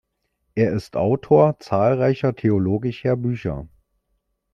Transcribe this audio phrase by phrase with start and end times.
[0.55, 3.67] Er ist Autor zahlreicher theologischer Bücher.